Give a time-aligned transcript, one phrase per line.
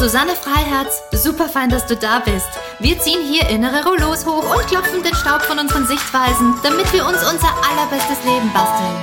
[0.00, 1.02] Susanne Freiherz.
[1.12, 2.48] Super fein, dass du da bist.
[2.78, 7.04] Wir ziehen hier innere Rollos hoch und klopfen den Staub von unseren Sichtweisen, damit wir
[7.04, 8.96] uns unser allerbestes Leben basteln.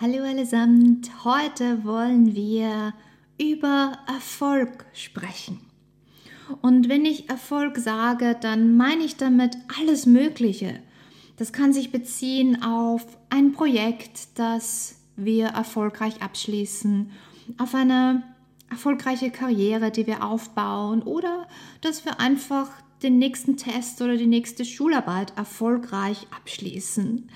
[0.00, 1.10] Hallo allesamt.
[1.22, 2.94] Heute wollen wir
[3.38, 5.60] über Erfolg sprechen.
[6.62, 10.80] Und wenn ich Erfolg sage, dann meine ich damit alles Mögliche.
[11.36, 17.12] Das kann sich beziehen auf ein Projekt, das wir erfolgreich abschließen
[17.58, 18.22] auf eine
[18.70, 21.46] erfolgreiche Karriere, die wir aufbauen oder
[21.80, 22.70] dass wir einfach
[23.02, 27.28] den nächsten Test oder die nächste Schularbeit erfolgreich abschließen.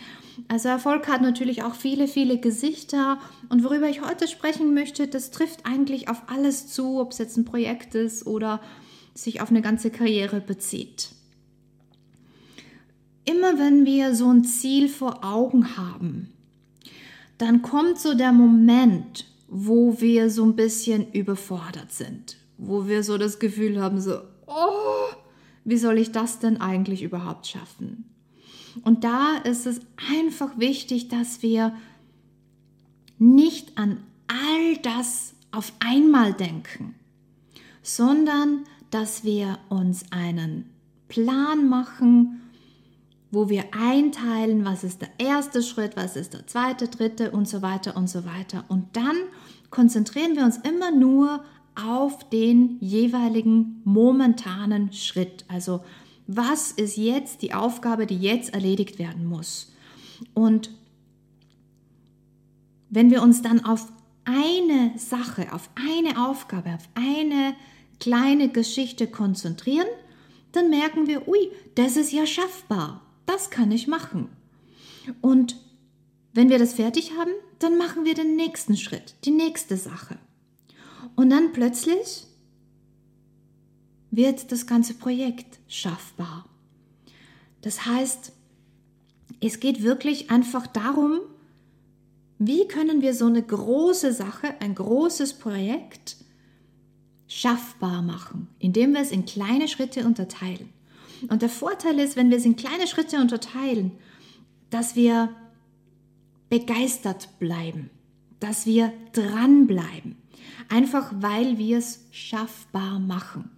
[0.49, 3.19] Also Erfolg hat natürlich auch viele, viele Gesichter
[3.51, 7.37] und worüber ich heute sprechen möchte, das trifft eigentlich auf alles zu, ob es jetzt
[7.37, 8.61] ein Projekt ist oder
[9.15, 11.11] sich auf eine ganze Karriere bezieht.
[13.25, 16.33] Immer wenn wir so ein Ziel vor Augen haben,
[17.39, 23.19] dann kommt so der Moment, wo wir so ein bisschen überfordert sind, wo wir so
[23.19, 25.13] das Gefühl haben, so, oh,
[25.65, 28.05] wie soll ich das denn eigentlich überhaupt schaffen?
[28.85, 31.75] Und da ist es einfach wichtig, dass wir
[33.19, 36.95] nicht an all das auf einmal denken,
[37.83, 40.71] sondern dass wir uns einen
[41.09, 42.40] Plan machen,
[43.31, 47.63] wo wir einteilen, was ist der erste Schritt, was ist der zweite, dritte und so
[47.63, 48.65] weiter und so weiter.
[48.69, 49.17] Und dann
[49.71, 51.45] konzentrieren wir uns immer nur
[51.77, 55.45] auf den jeweiligen momentanen Schritt.
[55.49, 55.85] Also
[56.27, 59.73] was ist jetzt die Aufgabe, die jetzt erledigt werden muss?
[60.35, 60.71] Und
[62.89, 63.87] wenn wir uns dann auf
[64.25, 67.55] eine Sache, auf eine Aufgabe, auf eine
[68.01, 69.87] kleine Geschichte konzentrieren,
[70.53, 74.29] dann merken wir, ui, das ist ja schaffbar das kann ich machen.
[75.21, 75.57] Und
[76.33, 77.31] wenn wir das fertig haben,
[77.61, 80.19] dann machen wir den nächsten Schritt, die nächste Sache.
[81.15, 82.27] Und dann plötzlich
[84.11, 86.47] wird das ganze Projekt schaffbar.
[87.63, 88.33] Das heißt,
[89.41, 91.21] es geht wirklich einfach darum,
[92.39, 96.17] wie können wir so eine große Sache, ein großes Projekt
[97.29, 100.80] schaffbar machen, indem wir es in kleine Schritte unterteilen.
[101.29, 103.93] Und der Vorteil ist, wenn wir es in kleine Schritte unterteilen,
[104.71, 105.31] dass wir
[106.49, 107.91] begeistert bleiben,
[108.41, 110.17] dass wir dranbleiben,
[110.69, 113.51] einfach weil wir es schaffbar machen.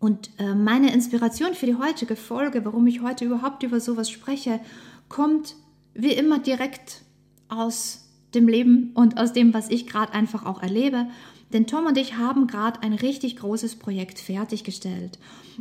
[0.00, 4.60] Und äh, meine Inspiration für die heutige Folge, warum ich heute überhaupt über sowas spreche,
[5.08, 5.56] kommt
[5.94, 7.02] wie immer direkt
[7.48, 11.08] aus dem Leben und aus dem, was ich gerade einfach auch erlebe.
[11.52, 15.18] Denn Tom und ich haben gerade ein richtig großes Projekt fertiggestellt.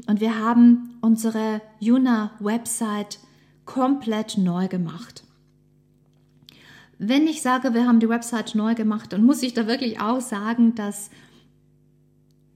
[0.07, 3.19] Und wir haben unsere Juna-Website
[3.65, 5.23] komplett neu gemacht.
[6.99, 10.19] Wenn ich sage, wir haben die Website neu gemacht, dann muss ich da wirklich auch
[10.19, 11.09] sagen, dass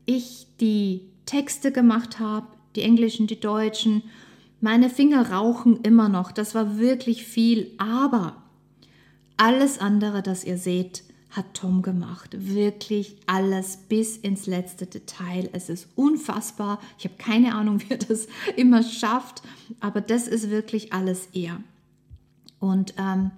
[0.05, 4.03] ich die Texte gemacht habe, die englischen, die deutschen.
[4.59, 6.31] Meine Finger rauchen immer noch.
[6.31, 7.71] Das war wirklich viel.
[7.77, 8.43] Aber
[9.37, 12.29] alles andere, das ihr seht, hat Tom gemacht.
[12.37, 15.49] Wirklich alles bis ins letzte Detail.
[15.53, 16.79] Es ist unfassbar.
[16.99, 19.41] Ich habe keine Ahnung, wie er das immer schafft,
[19.79, 21.61] aber das ist wirklich alles er.
[22.59, 23.31] Und ähm,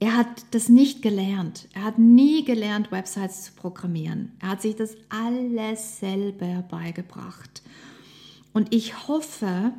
[0.00, 1.68] er hat das nicht gelernt.
[1.74, 4.32] Er hat nie gelernt, Websites zu programmieren.
[4.40, 7.62] Er hat sich das alles selber beigebracht.
[8.54, 9.72] Und ich hoffe,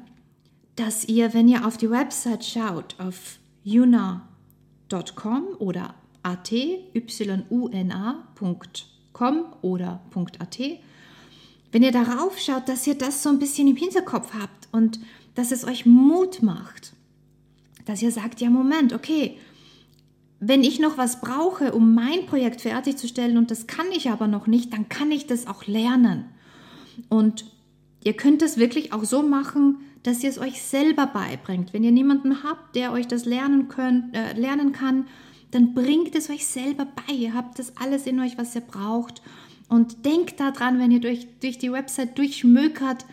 [0.76, 7.46] dass ihr, wenn ihr auf die Website schaut, auf yuna.com oder atyuna.com
[9.62, 10.02] oder
[10.40, 10.60] .at.
[11.72, 15.00] Wenn ihr darauf schaut, dass ihr das so ein bisschen im Hinterkopf habt und
[15.36, 16.94] dass es euch Mut macht,
[17.86, 19.38] dass ihr sagt, ja Moment, okay,
[20.40, 24.48] wenn ich noch was brauche, um mein Projekt fertigzustellen und das kann ich aber noch
[24.48, 26.26] nicht, dann kann ich das auch lernen.
[27.10, 27.46] Und
[28.04, 31.74] ihr könnt es wirklich auch so machen, dass ihr es euch selber beibringt.
[31.74, 35.06] Wenn ihr niemanden habt, der euch das lernen, könnt, äh, lernen kann,
[35.52, 37.14] dann bringt es euch selber bei.
[37.14, 39.22] Ihr habt das alles in euch, was ihr braucht.
[39.68, 43.06] Und denkt daran, wenn ihr durch, durch die Website durchschmökert,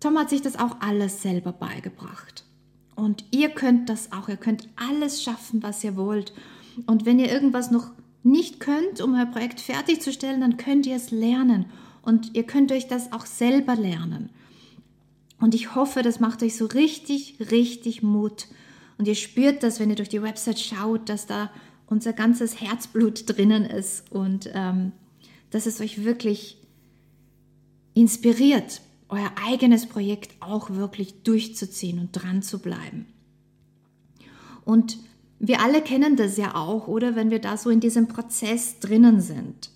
[0.00, 2.44] Tom hat sich das auch alles selber beigebracht.
[2.96, 4.28] Und ihr könnt das auch.
[4.28, 6.32] Ihr könnt alles schaffen, was ihr wollt.
[6.86, 7.90] Und wenn ihr irgendwas noch
[8.22, 11.66] nicht könnt, um euer Projekt fertigzustellen, dann könnt ihr es lernen.
[12.02, 14.30] Und ihr könnt euch das auch selber lernen.
[15.40, 18.46] Und ich hoffe, das macht euch so richtig, richtig Mut.
[18.98, 21.50] Und ihr spürt das, wenn ihr durch die Website schaut, dass da
[21.86, 24.92] unser ganzes Herzblut drinnen ist und ähm,
[25.50, 26.58] dass es euch wirklich
[27.94, 33.06] inspiriert, euer eigenes Projekt auch wirklich durchzuziehen und dran zu bleiben.
[34.64, 34.98] Und
[35.38, 39.20] wir alle kennen das ja auch, oder wenn wir da so in diesem Prozess drinnen
[39.20, 39.70] sind.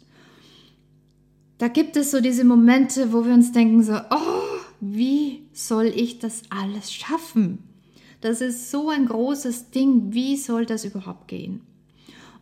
[1.58, 6.18] Da gibt es so diese Momente, wo wir uns denken so, oh, wie soll ich
[6.18, 7.58] das alles schaffen?
[8.20, 11.60] Das ist so ein großes Ding, wie soll das überhaupt gehen?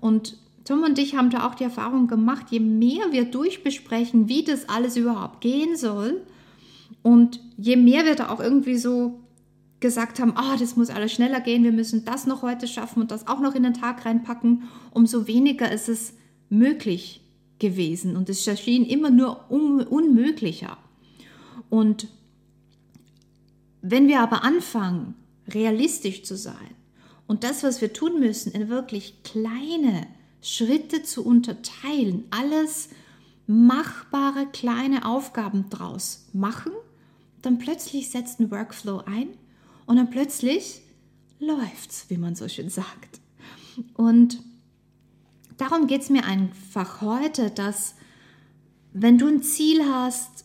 [0.00, 4.44] Und Tom und ich haben da auch die Erfahrung gemacht, je mehr wir durchbesprechen, wie
[4.44, 6.22] das alles überhaupt gehen soll,
[7.02, 9.20] und je mehr wir da auch irgendwie so
[9.78, 13.10] gesagt haben, ah, das muss alles schneller gehen, wir müssen das noch heute schaffen und
[13.10, 16.14] das auch noch in den Tag reinpacken, umso weniger ist es
[16.48, 17.20] möglich
[17.58, 20.78] gewesen und es erschien immer nur un unmöglicher.
[21.68, 22.08] Und
[23.82, 25.14] wenn wir aber anfangen,
[25.48, 26.74] realistisch zu sein
[27.26, 30.06] und das, was wir tun müssen, in wirklich kleine
[30.42, 32.90] Schritte zu unterteilen, alles
[33.46, 36.72] machbare kleine Aufgaben draus machen,
[37.42, 39.28] dann plötzlich setzt ein Workflow ein
[39.86, 40.82] und dann plötzlich
[41.38, 43.20] läuft's, wie man so schön sagt.
[43.94, 44.38] Und
[45.56, 47.94] darum geht es mir einfach heute, dass
[48.92, 50.44] wenn du ein Ziel hast,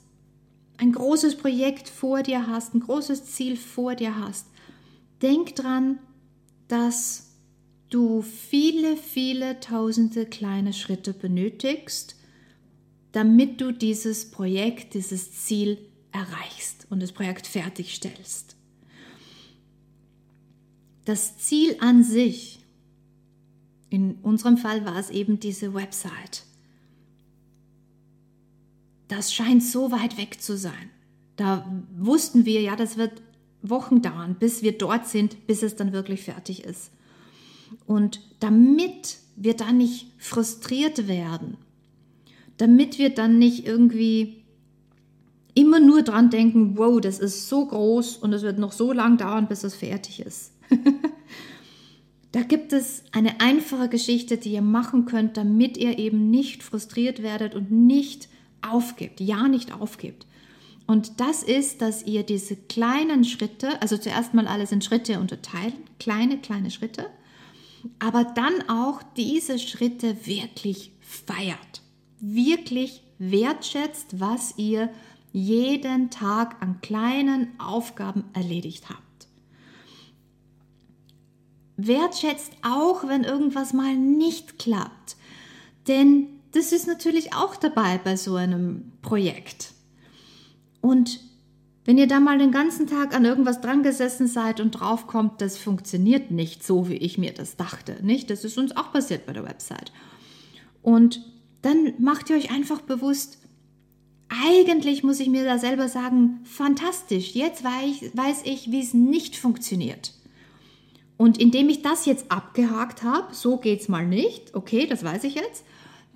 [0.78, 4.48] ein großes Projekt vor dir hast, ein großes Ziel vor dir hast,
[5.22, 6.00] denk dran,
[6.68, 7.30] dass
[7.90, 12.16] du viele, viele tausende kleine Schritte benötigst,
[13.12, 15.80] damit du dieses Projekt, dieses Ziel
[16.12, 18.56] erreichst und das Projekt fertigstellst.
[21.06, 22.60] Das Ziel an sich,
[23.90, 26.44] in unserem Fall war es eben diese Website,
[29.08, 30.92] das scheint so weit weg zu sein.
[31.36, 31.66] Da
[31.98, 33.24] wussten wir, ja, das wird
[33.62, 36.92] Wochen dauern, bis wir dort sind, bis es dann wirklich fertig ist.
[37.86, 41.58] Und damit wir dann nicht frustriert werden,
[42.58, 44.44] damit wir dann nicht irgendwie
[45.54, 49.18] immer nur dran denken, wow, das ist so groß und es wird noch so lang
[49.18, 50.54] dauern, bis es fertig ist.
[52.32, 57.24] da gibt es eine einfache Geschichte, die ihr machen könnt, damit ihr eben nicht frustriert
[57.24, 58.30] werdet und nicht
[58.62, 60.26] aufgibt, ja nicht aufgibt.
[60.90, 65.76] Und das ist, dass ihr diese kleinen Schritte, also zuerst mal alles in Schritte unterteilen,
[66.00, 67.06] kleine, kleine Schritte,
[68.00, 71.84] aber dann auch diese Schritte wirklich feiert,
[72.20, 74.90] wirklich wertschätzt, was ihr
[75.32, 79.28] jeden Tag an kleinen Aufgaben erledigt habt.
[81.78, 85.18] Wertschätzt auch, wenn irgendwas mal nicht klappt.
[85.88, 89.76] Denn das ist natürlich auch dabei bei so einem Projekt.
[90.82, 91.20] Und
[91.86, 95.58] wenn ihr da mal den ganzen Tag an irgendwas dran gesessen seid und draufkommt, das
[95.58, 98.30] funktioniert nicht so, wie ich mir das dachte, nicht?
[98.30, 99.92] Das ist uns auch passiert bei der Website.
[100.82, 101.26] Und
[101.62, 103.40] dann macht ihr euch einfach bewusst,
[104.30, 110.14] eigentlich muss ich mir da selber sagen, fantastisch, jetzt weiß, ich, wie es nicht funktioniert.
[111.18, 115.24] Und indem ich das jetzt abgehakt habe, so geht es mal nicht, okay, das weiß
[115.24, 115.66] ich jetzt,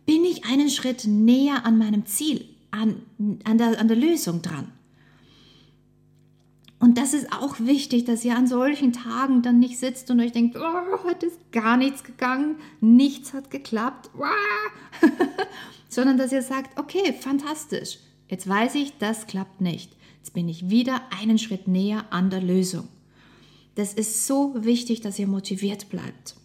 [0.05, 3.03] bin ich einen Schritt näher an meinem Ziel, an,
[3.43, 4.71] an, der, an der Lösung dran.
[6.79, 10.33] Und das ist auch wichtig, dass ihr an solchen Tagen dann nicht sitzt und euch
[10.33, 14.09] denkt, oh, heute ist gar nichts gegangen, nichts hat geklappt,
[15.89, 19.95] sondern dass ihr sagt, okay, fantastisch, jetzt weiß ich, das klappt nicht.
[20.17, 22.89] Jetzt bin ich wieder einen Schritt näher an der Lösung.
[23.75, 26.35] Das ist so wichtig, dass ihr motiviert bleibt.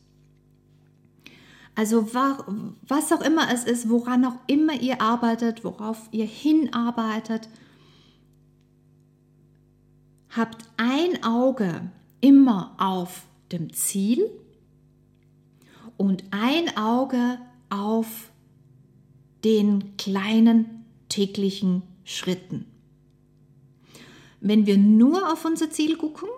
[1.78, 7.49] Also was auch immer es ist, woran auch immer ihr arbeitet, worauf ihr hinarbeitet,
[10.30, 14.28] habt ein Auge immer auf dem Ziel
[15.97, 17.38] und ein Auge
[17.70, 18.32] auf
[19.44, 22.66] den kleinen täglichen Schritten.
[24.40, 26.28] Wenn wir nur auf unser Ziel gucken,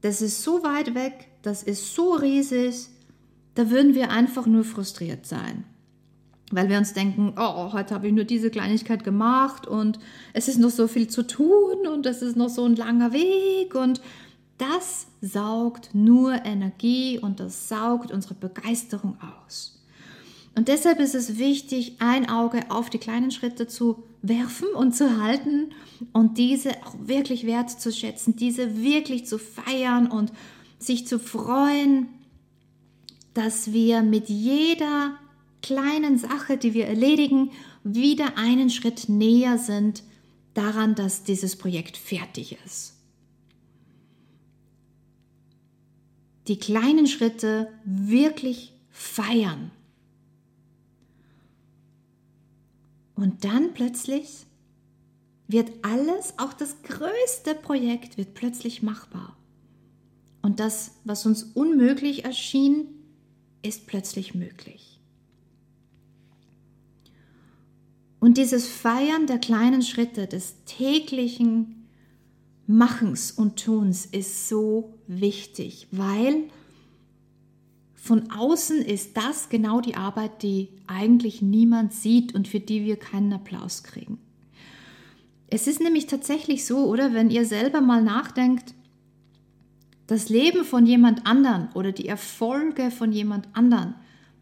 [0.00, 2.88] das ist so weit weg, das ist so riesig,
[3.54, 5.64] da würden wir einfach nur frustriert sein
[6.52, 9.98] weil wir uns denken, oh, heute habe ich nur diese Kleinigkeit gemacht und
[10.34, 13.74] es ist noch so viel zu tun und es ist noch so ein langer Weg
[13.74, 14.00] und
[14.58, 19.82] das saugt nur Energie und das saugt unsere Begeisterung aus.
[20.54, 25.22] Und deshalb ist es wichtig, ein Auge auf die kleinen Schritte zu werfen und zu
[25.22, 25.70] halten
[26.12, 30.30] und diese auch wirklich wertzuschätzen, diese wirklich zu feiern und
[30.78, 32.08] sich zu freuen,
[33.34, 35.18] dass wir mit jeder
[35.62, 37.50] kleinen Sache, die wir erledigen,
[37.84, 40.02] wieder einen Schritt näher sind,
[40.54, 42.94] daran, dass dieses Projekt fertig ist.
[46.48, 49.70] Die kleinen Schritte wirklich feiern.
[53.14, 54.46] Und dann plötzlich
[55.46, 59.36] wird alles, auch das größte Projekt, wird plötzlich machbar.
[60.40, 62.88] Und das, was uns unmöglich erschien,
[63.62, 65.00] ist plötzlich möglich.
[68.20, 71.88] Und dieses Feiern der kleinen Schritte, des täglichen
[72.68, 76.44] Machens und Tuns ist so wichtig, weil
[77.94, 82.96] von außen ist das genau die Arbeit, die eigentlich niemand sieht und für die wir
[82.96, 84.18] keinen Applaus kriegen.
[85.48, 88.74] Es ist nämlich tatsächlich so, oder wenn ihr selber mal nachdenkt,
[90.12, 93.94] das Leben von jemand anderen oder die Erfolge von jemand anderen,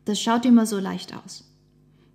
[0.05, 1.45] das schaut immer so leicht aus.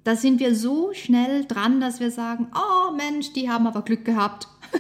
[0.04, 4.04] Da sind wir so schnell dran, dass wir sagen, oh Mensch, die haben aber Glück
[4.04, 4.50] gehabt.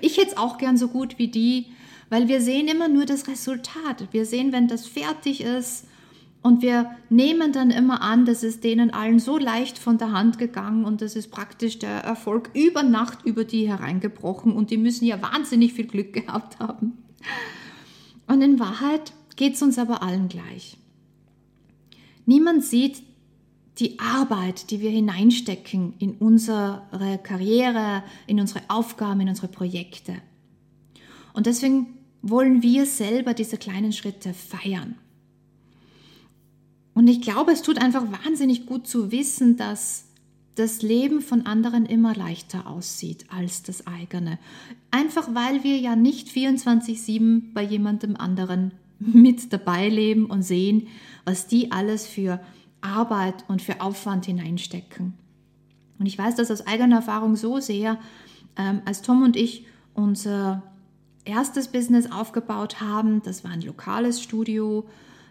[0.00, 1.66] ich hätte es auch gern so gut wie die,
[2.08, 4.08] weil wir sehen immer nur das Resultat.
[4.10, 5.86] Wir sehen, wenn das fertig ist
[6.42, 10.36] und wir nehmen dann immer an, das ist denen allen so leicht von der Hand
[10.36, 15.04] gegangen und das ist praktisch der Erfolg über Nacht über die hereingebrochen und die müssen
[15.04, 16.98] ja wahnsinnig viel Glück gehabt haben.
[18.30, 20.76] Und in Wahrheit geht es uns aber allen gleich.
[22.26, 23.02] Niemand sieht
[23.78, 30.14] die Arbeit, die wir hineinstecken in unsere Karriere, in unsere Aufgaben, in unsere Projekte.
[31.32, 34.94] Und deswegen wollen wir selber diese kleinen Schritte feiern.
[36.94, 40.06] Und ich glaube, es tut einfach wahnsinnig gut zu wissen, dass
[40.56, 44.38] das Leben von anderen immer leichter aussieht als das eigene.
[44.90, 50.88] Einfach weil wir ja nicht 24/7 bei jemandem anderen mit dabei leben und sehen,
[51.24, 52.40] was die alles für
[52.80, 55.14] Arbeit und für Aufwand hineinstecken.
[55.98, 57.98] Und ich weiß das aus eigener Erfahrung so sehr,
[58.56, 60.62] ähm, als Tom und ich unser
[61.24, 64.86] erstes Business aufgebaut haben, das war ein lokales Studio.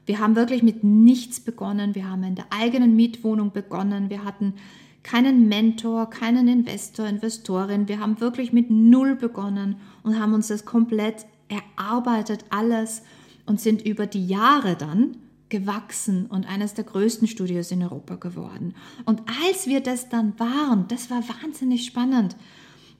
[0.05, 1.95] Wir haben wirklich mit nichts begonnen.
[1.95, 4.09] Wir haben in der eigenen Mietwohnung begonnen.
[4.09, 4.53] Wir hatten
[5.03, 7.87] keinen Mentor, keinen Investor, Investorin.
[7.87, 13.01] Wir haben wirklich mit Null begonnen und haben uns das komplett erarbeitet, alles
[13.45, 15.17] und sind über die Jahre dann
[15.49, 18.75] gewachsen und eines der größten Studios in Europa geworden.
[19.05, 22.35] Und als wir das dann waren, das war wahnsinnig spannend,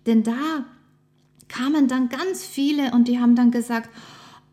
[0.05, 0.65] denn da
[1.47, 3.89] kamen dann ganz viele und die haben dann gesagt,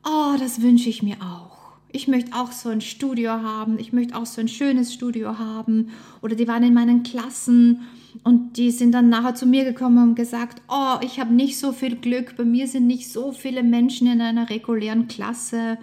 [0.05, 1.56] oh, das wünsche ich mir auch.
[1.93, 5.91] Ich möchte auch so ein Studio haben, ich möchte auch so ein schönes Studio haben.
[6.21, 7.83] Oder die waren in meinen Klassen
[8.25, 11.59] und die sind dann nachher zu mir gekommen und haben gesagt, oh, ich habe nicht
[11.59, 15.79] so viel Glück, bei mir sind nicht so viele Menschen in einer regulären Klasse.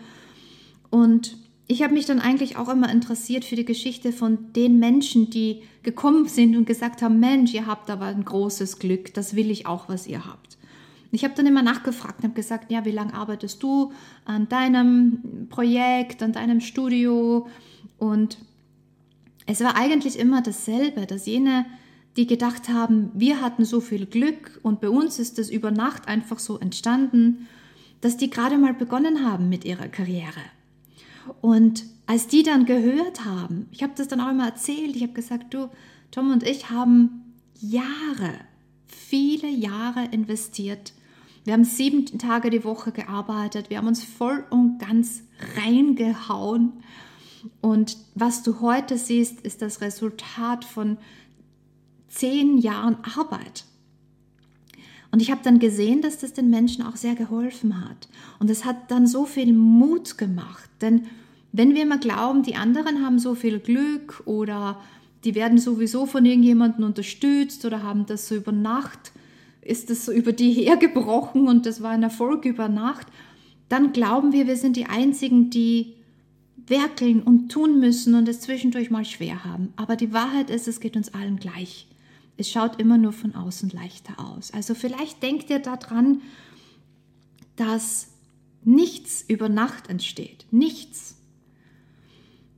[0.89, 5.29] Und ich habe mich dann eigentlich auch immer interessiert für die Geschichte von den Menschen,
[5.29, 9.49] die gekommen sind und gesagt haben, Mensch, ihr habt aber ein großes Glück, das will
[9.49, 10.57] ich auch, was ihr habt.
[11.13, 13.93] Ich habe dann immer nachgefragt und habe gesagt, ja, wie lange arbeitest du
[14.25, 17.47] an deinem Projekt, an deinem Studio?
[17.99, 18.39] Und
[19.45, 21.67] es war eigentlich immer dasselbe, dass jene,
[22.17, 26.07] die gedacht haben, wir hatten so viel Glück und bei uns ist das über Nacht
[26.07, 27.47] einfach so entstanden,
[28.01, 30.41] dass die gerade mal begonnen haben mit ihrer Karriere.
[31.41, 35.13] Und als die dann gehört haben, ich habe das dann auch immer erzählt, ich habe
[35.13, 35.69] gesagt, du,
[36.09, 38.33] Tom und ich haben Jahre,
[38.87, 40.93] viele Jahre investiert.
[41.43, 45.23] Wir haben sieben Tage die Woche gearbeitet, wir haben uns voll und ganz
[45.57, 46.73] reingehauen.
[47.59, 50.97] Und was du heute siehst, ist das Resultat von
[52.07, 53.65] zehn Jahren Arbeit.
[55.11, 58.07] Und ich habe dann gesehen, dass das den Menschen auch sehr geholfen hat.
[58.39, 60.69] Und es hat dann so viel Mut gemacht.
[60.81, 61.07] Denn
[61.51, 64.79] wenn wir immer glauben, die anderen haben so viel Glück oder
[65.23, 69.11] die werden sowieso von irgendjemandem unterstützt oder haben das so über Nacht,
[69.65, 73.07] ist das so über die hergebrochen und das war ein Erfolg über Nacht,
[73.69, 75.95] dann glauben wir, wir sind die Einzigen, die
[76.67, 79.73] werkeln und tun müssen und es zwischendurch mal schwer haben.
[79.75, 81.87] Aber die Wahrheit ist, es geht uns allen gleich.
[82.37, 84.51] Es schaut immer nur von außen leichter aus.
[84.51, 86.21] Also vielleicht denkt ihr daran,
[87.55, 88.09] dass
[88.63, 90.45] nichts über Nacht entsteht.
[90.51, 91.17] Nichts.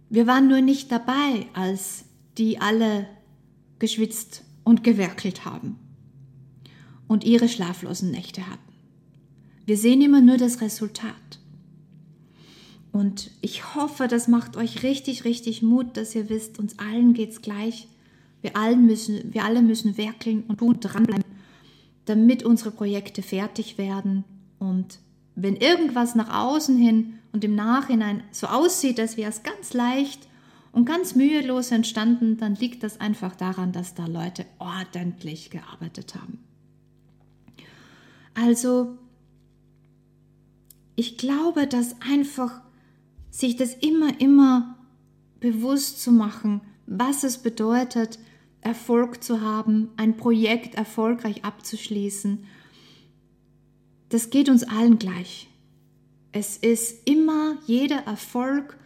[0.09, 2.05] Wir waren nur nicht dabei, als
[2.37, 3.07] die alle
[3.79, 5.79] geschwitzt und gewerkelt haben
[7.07, 8.73] und ihre schlaflosen Nächte hatten.
[9.65, 11.39] Wir sehen immer nur das Resultat.
[12.91, 17.31] Und ich hoffe, das macht euch richtig, richtig Mut, dass ihr wisst, uns allen geht
[17.31, 17.89] es gleich.
[18.41, 21.25] Wir, allen müssen, wir alle müssen werkeln und tun, dranbleiben,
[22.05, 24.23] damit unsere Projekte fertig werden.
[24.59, 24.99] Und
[25.35, 30.29] wenn irgendwas nach außen hin und im Nachhinein so aussieht, als wäre es ganz leicht
[30.71, 36.44] und ganz mühelos entstanden, dann liegt das einfach daran, dass da Leute ordentlich gearbeitet haben.
[38.35, 38.97] Also,
[40.95, 42.61] ich glaube, dass einfach
[43.31, 44.77] sich das immer, immer
[45.39, 48.19] bewusst zu machen, was es bedeutet,
[48.61, 52.45] Erfolg zu haben, ein Projekt erfolgreich abzuschließen,
[54.09, 55.49] das geht uns allen gleich.
[56.31, 58.77] Es ist immer jeder Erfolg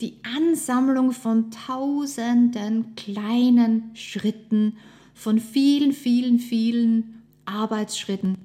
[0.00, 4.76] die Ansammlung von tausenden kleinen Schritten,
[5.14, 8.36] von vielen, vielen, vielen Arbeitsschritten.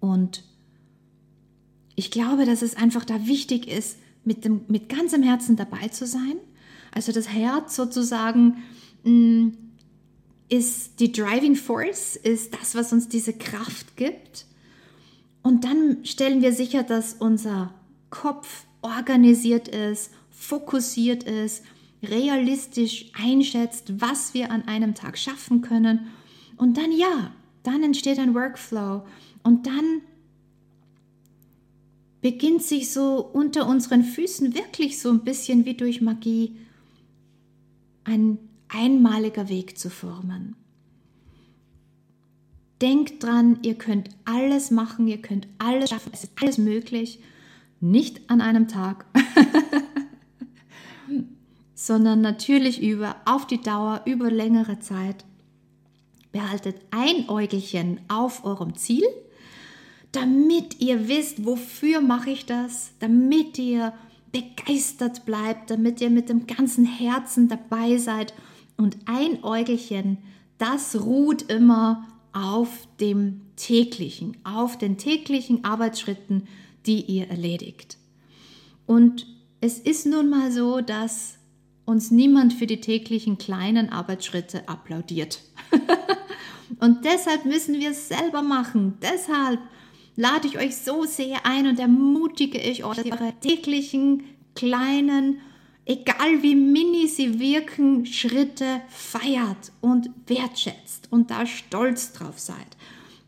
[0.00, 0.44] Und
[1.94, 6.06] ich glaube, dass es einfach da wichtig ist, mit, dem, mit ganzem Herzen dabei zu
[6.06, 6.36] sein.
[6.92, 8.62] Also das Herz sozusagen
[9.04, 9.48] mm,
[10.48, 14.46] ist die Driving Force, ist das, was uns diese Kraft gibt.
[15.42, 17.72] Und dann stellen wir sicher, dass unser
[18.10, 21.64] Kopf organisiert ist, fokussiert ist,
[22.02, 26.08] realistisch einschätzt, was wir an einem Tag schaffen können.
[26.56, 29.02] Und dann ja, dann entsteht ein Workflow
[29.42, 30.02] und dann
[32.20, 36.56] beginnt sich so unter unseren Füßen wirklich so ein bisschen wie durch Magie
[38.04, 40.56] ein einmaliger Weg zu formen.
[42.80, 47.20] Denkt dran, ihr könnt alles machen, ihr könnt alles schaffen, es ist alles möglich,
[47.80, 49.04] nicht an einem Tag,
[51.74, 55.24] sondern natürlich über auf die Dauer, über längere Zeit.
[56.30, 59.04] Behaltet ein Äugelchen auf eurem Ziel,
[60.12, 63.92] damit ihr wisst, wofür mache ich das, damit ihr
[64.32, 68.34] begeistert bleibt, damit ihr mit dem ganzen Herzen dabei seid.
[68.76, 70.18] Und ein Äugelchen,
[70.58, 76.46] das ruht immer auf dem täglichen, auf den täglichen Arbeitsschritten,
[76.86, 77.98] die ihr erledigt.
[78.86, 79.26] Und
[79.60, 81.38] es ist nun mal so, dass
[81.84, 85.40] uns niemand für die täglichen kleinen Arbeitsschritte applaudiert.
[86.80, 88.98] und deshalb müssen wir es selber machen.
[89.02, 89.58] Deshalb
[90.18, 94.24] lade ich euch so sehr ein und ermutige ich euch, dass ihr eure täglichen
[94.56, 95.40] kleinen,
[95.86, 102.76] egal wie mini sie wirken, Schritte feiert und wertschätzt und da stolz drauf seid.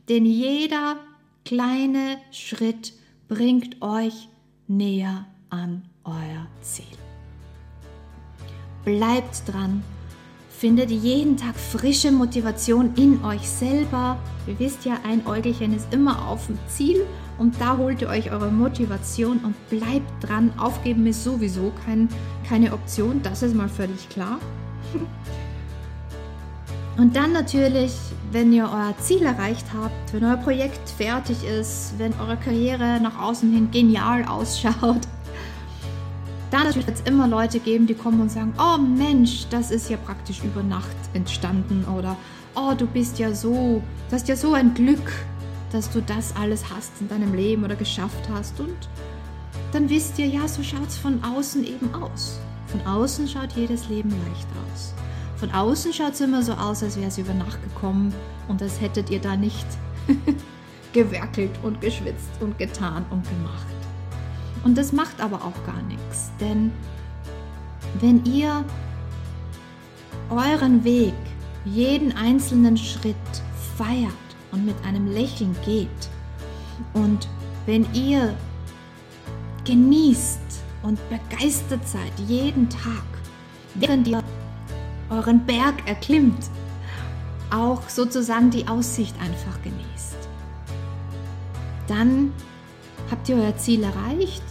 [0.08, 0.98] Denn jeder
[1.44, 2.92] kleine Schritt
[3.28, 4.28] bringt euch
[4.66, 6.84] näher an euer Ziel.
[8.84, 9.84] Bleibt dran,
[10.60, 14.18] findet jeden Tag frische Motivation in euch selber.
[14.46, 17.06] Ihr wisst ja, ein Äugelchen ist immer auf dem Ziel
[17.38, 20.52] und da holt ihr euch eure Motivation und bleibt dran.
[20.58, 22.10] Aufgeben ist sowieso kein,
[22.46, 24.38] keine Option, das ist mal völlig klar.
[26.98, 27.94] Und dann natürlich,
[28.30, 33.18] wenn ihr euer Ziel erreicht habt, wenn euer Projekt fertig ist, wenn eure Karriere nach
[33.18, 35.00] außen hin genial ausschaut,
[36.50, 39.96] dann natürlich es immer Leute geben, die kommen und sagen, oh Mensch, das ist ja
[39.96, 42.16] praktisch über Nacht entstanden oder
[42.54, 45.12] oh, du bist ja so, du hast ja so ein Glück,
[45.72, 48.88] dass du das alles hast in deinem Leben oder geschafft hast und
[49.72, 52.40] dann wisst ihr, ja, so schaut es von außen eben aus.
[52.66, 54.94] Von außen schaut jedes Leben leicht aus.
[55.36, 58.12] Von außen schaut es immer so aus, als wäre es über Nacht gekommen
[58.48, 59.66] und als hättet ihr da nicht
[60.92, 63.79] gewerkelt und geschwitzt und getan und gemacht.
[64.64, 66.72] Und das macht aber auch gar nichts, denn
[68.00, 68.64] wenn ihr
[70.30, 71.14] euren Weg,
[71.64, 73.16] jeden einzelnen Schritt
[73.76, 74.12] feiert
[74.52, 75.88] und mit einem Lächeln geht
[76.92, 77.28] und
[77.66, 78.34] wenn ihr
[79.64, 80.40] genießt
[80.82, 83.04] und begeistert seid jeden Tag,
[83.74, 84.22] während ihr
[85.10, 86.50] euren Berg erklimmt,
[87.50, 90.16] auch sozusagen die Aussicht einfach genießt,
[91.86, 92.32] dann
[93.10, 94.42] habt ihr euer Ziel erreicht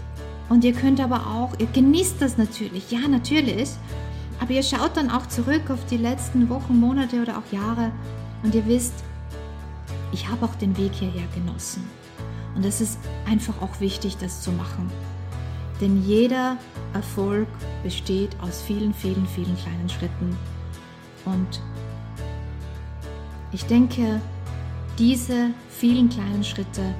[0.48, 3.70] und ihr könnt aber auch, ihr genießt das natürlich, ja natürlich,
[4.40, 7.92] aber ihr schaut dann auch zurück auf die letzten Wochen, Monate oder auch Jahre
[8.44, 8.94] und ihr wisst,
[10.12, 11.84] ich habe auch den Weg hierher genossen.
[12.56, 14.90] Und es ist einfach auch wichtig, das zu machen.
[15.80, 16.58] Denn jeder
[16.94, 17.48] Erfolg
[17.84, 20.36] besteht aus vielen, vielen, vielen kleinen Schritten.
[21.26, 21.62] Und
[23.52, 24.20] ich denke,
[24.98, 26.94] diese vielen kleinen Schritte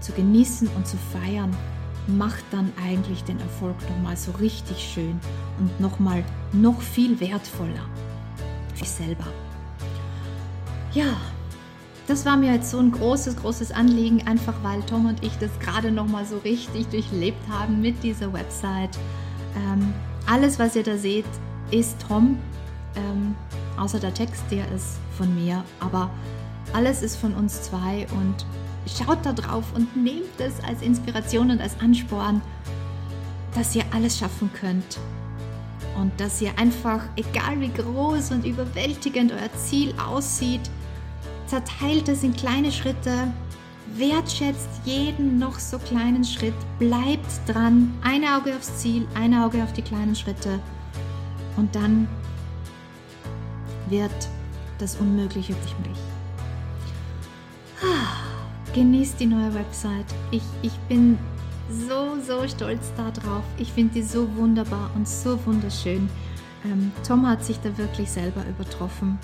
[0.00, 1.56] zu genießen und zu feiern,
[2.06, 5.20] macht dann eigentlich den Erfolg nochmal so richtig schön
[5.58, 7.84] und nochmal noch viel wertvoller
[8.74, 9.26] für sich selber.
[10.92, 11.16] Ja,
[12.06, 15.50] das war mir jetzt so ein großes, großes Anliegen, einfach weil Tom und ich das
[15.60, 18.96] gerade nochmal so richtig durchlebt haben mit dieser Website.
[19.54, 19.92] Ähm,
[20.26, 21.26] alles, was ihr da seht,
[21.70, 22.38] ist Tom,
[22.96, 23.34] ähm,
[23.78, 26.10] außer der Text, der ist von mir, aber
[26.72, 28.46] alles ist von uns zwei und
[28.96, 32.40] Schaut da drauf und nehmt es als Inspiration und als Ansporn,
[33.54, 34.98] dass ihr alles schaffen könnt.
[35.96, 40.70] Und dass ihr einfach, egal wie groß und überwältigend euer Ziel aussieht,
[41.46, 43.32] zerteilt es in kleine Schritte
[43.96, 49.72] wertschätzt jeden noch so kleinen Schritt, bleibt dran, ein Auge aufs Ziel, ein Auge auf
[49.72, 50.60] die kleinen Schritte
[51.56, 52.08] und dann
[53.88, 54.28] wird
[54.78, 56.07] das Unmögliche möglich.
[58.74, 60.06] Genießt die neue Website.
[60.30, 61.18] Ich, ich bin
[61.70, 63.44] so, so stolz darauf.
[63.58, 66.08] Ich finde die so wunderbar und so wunderschön.
[66.64, 69.18] Ähm, Tom hat sich da wirklich selber übertroffen.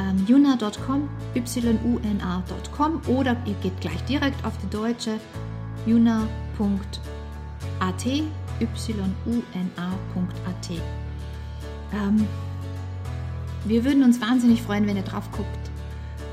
[0.00, 5.18] Ähm, yuna.com, yuna.com oder ihr geht gleich direkt auf die deutsche
[5.86, 6.28] yuna.at,
[8.06, 10.70] yuna.at.
[11.92, 12.26] Ähm,
[13.64, 15.61] wir würden uns wahnsinnig freuen, wenn ihr drauf guckt.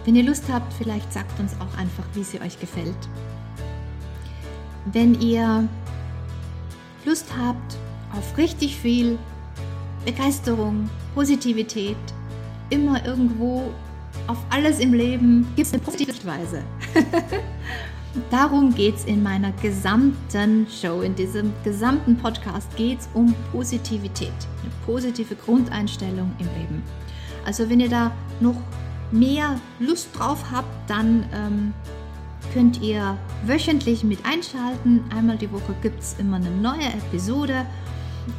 [0.09, 2.97] Wenn ihr Lust habt, vielleicht sagt uns auch einfach, wie sie euch gefällt.
[4.91, 5.67] Wenn ihr
[7.05, 7.77] Lust habt
[8.17, 9.19] auf richtig viel
[10.07, 11.95] Begeisterung, Positivität,
[12.71, 13.71] immer irgendwo
[14.25, 16.63] auf alles im Leben gibt es eine positive Weise.
[18.31, 24.33] Darum geht es in meiner gesamten Show, in diesem gesamten Podcast geht es um Positivität,
[24.63, 26.81] eine positive Grundeinstellung im Leben.
[27.45, 28.55] Also wenn ihr da noch
[29.11, 31.73] mehr Lust drauf habt, dann ähm,
[32.53, 35.03] könnt ihr wöchentlich mit einschalten.
[35.15, 37.65] Einmal die Woche gibt es immer eine neue Episode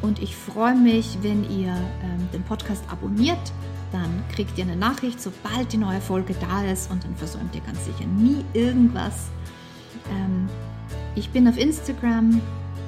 [0.02, 3.52] und ich freue mich, wenn ihr ähm, den Podcast abonniert.
[3.92, 7.62] Dann kriegt ihr eine Nachricht, sobald die neue Folge da ist und dann versäumt ihr
[7.62, 9.28] ganz sicher nie irgendwas.
[10.11, 10.48] Ähm,
[11.16, 12.40] ich bin auf Instagram,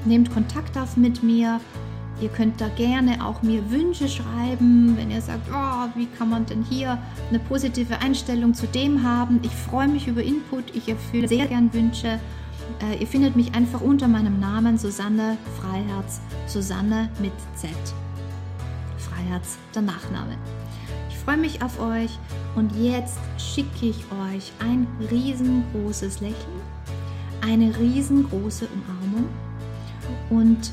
[0.05, 1.61] nehmt Kontakt auf mit mir
[2.23, 6.47] Ihr könnt da gerne auch mir Wünsche schreiben, wenn ihr sagt, oh, wie kann man
[6.47, 6.97] denn hier
[7.29, 9.41] eine positive Einstellung zu dem haben.
[9.43, 12.21] Ich freue mich über Input, ich erfülle sehr gern Wünsche.
[12.81, 17.71] Äh, ihr findet mich einfach unter meinem Namen Susanne Freiherz, Susanne mit Z.
[18.99, 20.37] Freiherz, der Nachname.
[21.11, 22.17] Ich freue mich auf euch
[22.55, 26.61] und jetzt schicke ich euch ein riesengroßes Lächeln,
[27.41, 29.29] eine riesengroße Umarmung
[30.31, 30.73] und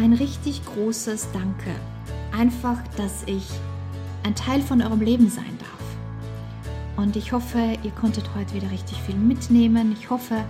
[0.00, 1.74] ein richtig großes Danke.
[2.32, 3.46] Einfach, dass ich
[4.22, 7.04] ein Teil von eurem Leben sein darf.
[7.04, 9.94] Und ich hoffe, ihr konntet heute wieder richtig viel mitnehmen.
[9.98, 10.42] Ich hoffe,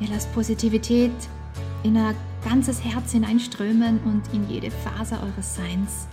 [0.00, 1.12] ihr lasst Positivität
[1.82, 6.06] in ein ganzes Herz hineinströmen und in jede Phase eures Seins.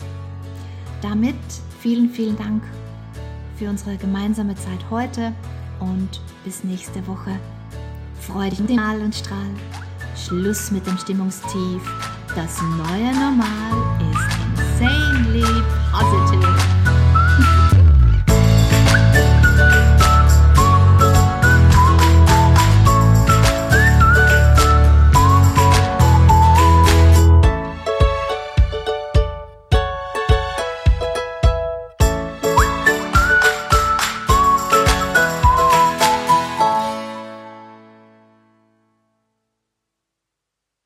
[1.01, 1.35] Damit
[1.79, 2.63] vielen, vielen Dank
[3.57, 5.33] für unsere gemeinsame Zeit heute
[5.79, 7.31] und bis nächste Woche.
[8.21, 9.49] Freu dich mit dem Mal und Strahl.
[10.15, 11.81] Schluss mit dem Stimmungstief.
[12.35, 16.68] Das neue Normal ist insanely positive.